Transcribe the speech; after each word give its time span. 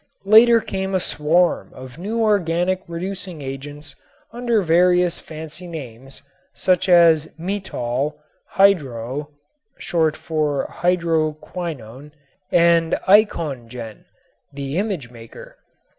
Later 0.25 0.61
came 0.61 0.95
a 0.95 0.99
swarm 0.99 1.71
of 1.75 1.99
new 1.99 2.21
organic 2.23 2.81
reducing 2.87 3.43
agents 3.43 3.95
under 4.33 4.63
various 4.63 5.19
fancy 5.19 5.67
names, 5.67 6.23
such 6.55 6.89
as 6.89 7.27
metol, 7.39 8.15
hydro 8.53 9.29
(short 9.77 10.17
for 10.17 10.65
hydro 10.71 11.33
quinone) 11.33 12.13
and 12.51 12.93
eikongen 13.07 14.05
("the 14.51 14.79
image 14.79 15.11
maker"). 15.11 15.57